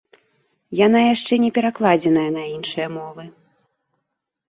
Яна 0.85 0.99
яшчэ 1.13 1.33
не 1.45 1.51
перакладзеная 1.59 2.27
на 2.41 2.49
іншыя 2.57 2.87
мовы. 2.99 3.23